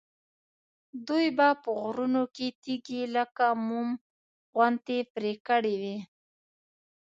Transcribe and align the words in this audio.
دوی 1.07 1.25
به 1.37 1.47
په 1.63 1.69
غرونو 1.81 2.23
کې 2.35 2.47
تیږې 2.61 3.01
لکه 3.15 3.45
موم 3.67 3.89
غوندې 4.55 4.99
پرې 5.13 5.33
کړې 5.47 5.75
وي. 5.81 5.97